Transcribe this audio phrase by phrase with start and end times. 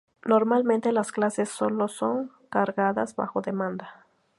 [0.25, 4.07] Normalmente las clases solo son cargadas bajo demanda.